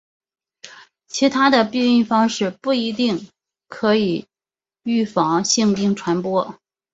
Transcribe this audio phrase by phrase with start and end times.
[1.05, 3.27] 其他的避孕方式不一定
[3.67, 4.25] 可以
[4.81, 6.57] 预防性病传播。